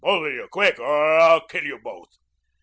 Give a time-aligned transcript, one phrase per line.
[0.03, 0.47] "Both of you.
[0.51, 2.17] Quick, or I'll kill you both."